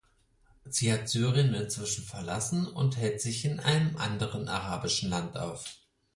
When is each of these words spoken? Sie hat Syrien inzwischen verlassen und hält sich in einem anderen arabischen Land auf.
Sie 0.65 0.91
hat 0.91 1.09
Syrien 1.09 1.53
inzwischen 1.53 2.03
verlassen 2.03 2.65
und 2.65 2.97
hält 2.97 3.21
sich 3.21 3.45
in 3.45 3.59
einem 3.59 3.97
anderen 3.97 4.47
arabischen 4.49 5.11
Land 5.11 5.37
auf. 5.37 5.63